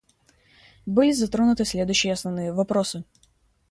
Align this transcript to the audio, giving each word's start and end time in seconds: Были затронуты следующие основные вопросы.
Были 0.87 1.11
затронуты 1.11 1.63
следующие 1.63 2.13
основные 2.13 2.51
вопросы. 2.53 3.03